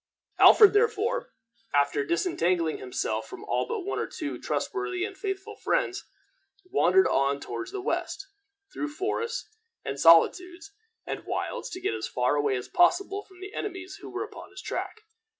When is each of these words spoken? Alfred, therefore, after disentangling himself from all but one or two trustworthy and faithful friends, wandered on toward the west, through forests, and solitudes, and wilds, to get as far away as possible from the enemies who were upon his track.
Alfred, 0.39 0.73
therefore, 0.73 1.31
after 1.75 2.03
disentangling 2.03 2.79
himself 2.79 3.27
from 3.29 3.43
all 3.43 3.67
but 3.67 3.81
one 3.81 3.99
or 3.99 4.07
two 4.07 4.39
trustworthy 4.41 5.05
and 5.05 5.15
faithful 5.15 5.55
friends, 5.55 6.05
wandered 6.65 7.07
on 7.07 7.39
toward 7.39 7.67
the 7.71 7.81
west, 7.83 8.25
through 8.73 8.87
forests, 8.87 9.47
and 9.85 9.99
solitudes, 9.99 10.71
and 11.05 11.25
wilds, 11.25 11.69
to 11.69 11.79
get 11.79 11.93
as 11.93 12.07
far 12.07 12.35
away 12.35 12.55
as 12.55 12.67
possible 12.67 13.23
from 13.25 13.41
the 13.41 13.53
enemies 13.53 13.97
who 14.01 14.09
were 14.09 14.23
upon 14.23 14.49
his 14.49 14.61
track. 14.63 15.01